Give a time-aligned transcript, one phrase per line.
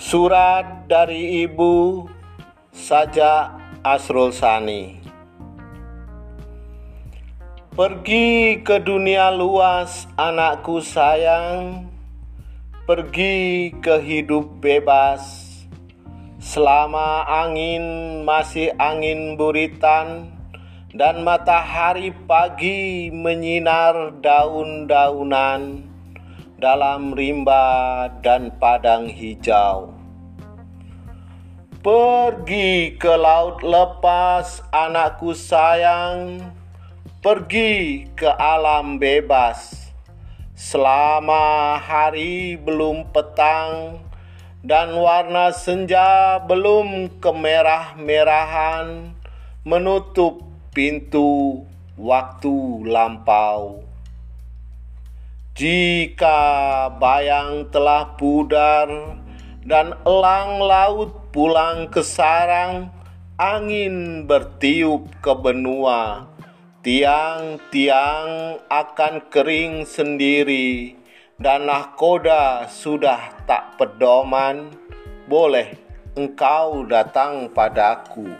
[0.00, 2.08] Surat dari Ibu
[2.72, 3.52] Saja
[3.84, 4.96] Asrul Sani.
[7.76, 11.84] Pergi ke dunia luas anakku sayang.
[12.88, 15.20] Pergi ke hidup bebas.
[16.40, 20.32] Selama angin masih angin buritan
[20.96, 25.89] Dan matahari pagi menyinar daun-daunan
[26.60, 29.96] dalam rimba dan padang hijau.
[31.80, 36.44] Pergi ke laut lepas, anakku sayang.
[37.24, 39.88] Pergi ke alam bebas.
[40.52, 44.04] Selama hari belum petang
[44.60, 49.16] dan warna senja belum kemerah-merahan
[49.64, 50.44] menutup
[50.76, 51.64] pintu
[51.96, 53.89] waktu lampau.
[55.60, 58.88] Jika bayang telah pudar
[59.60, 62.88] dan elang laut pulang ke sarang,
[63.36, 66.32] angin bertiup ke benua,
[66.80, 70.96] tiang-tiang akan kering sendiri,
[71.36, 74.72] dan nahkoda sudah tak pedoman,
[75.28, 75.76] boleh
[76.16, 78.32] engkau datang padaku.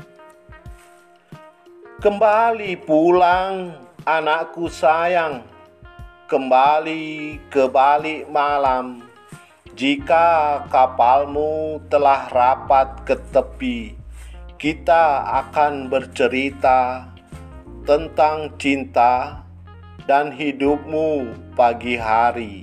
[2.00, 3.76] Kembali pulang,
[4.08, 5.59] anakku sayang
[6.30, 9.02] kembali ke balik malam.
[9.74, 13.98] Jika kapalmu telah rapat ke tepi,
[14.54, 17.10] kita akan bercerita
[17.82, 19.42] tentang cinta
[20.06, 22.62] dan hidupmu pagi hari.